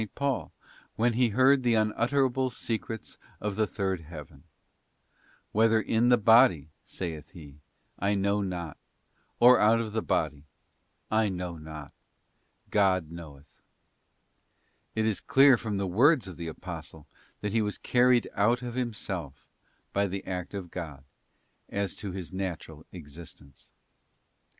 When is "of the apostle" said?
16.27-17.05